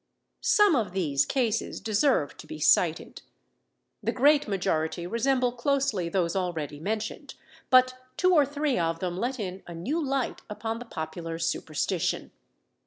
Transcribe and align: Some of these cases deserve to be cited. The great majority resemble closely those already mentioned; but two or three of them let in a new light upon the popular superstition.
Some 0.41 0.75
of 0.75 0.93
these 0.93 1.27
cases 1.27 1.79
deserve 1.79 2.35
to 2.37 2.47
be 2.47 2.57
cited. 2.59 3.21
The 4.01 4.11
great 4.11 4.47
majority 4.47 5.05
resemble 5.05 5.51
closely 5.51 6.09
those 6.09 6.35
already 6.35 6.79
mentioned; 6.79 7.35
but 7.69 7.93
two 8.17 8.33
or 8.33 8.43
three 8.43 8.79
of 8.79 8.97
them 8.97 9.15
let 9.15 9.39
in 9.39 9.61
a 9.67 9.75
new 9.75 10.03
light 10.03 10.41
upon 10.49 10.79
the 10.79 10.85
popular 10.85 11.37
superstition. 11.37 12.31